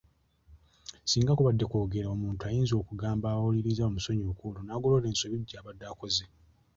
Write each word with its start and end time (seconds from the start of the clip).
Singa 1.05 1.33
kubadde 1.37 1.65
kwogera 1.69 2.07
omuntu 2.15 2.41
oyinza 2.49 2.73
okugamba 2.81 3.25
abawuliriza 3.27 3.85
bamusonyiweko 3.87 4.43
olwo 4.49 4.61
n’agolola 4.63 5.05
ensobi 5.09 5.37
gy’abadde 5.49 5.85
akoze. 5.91 6.25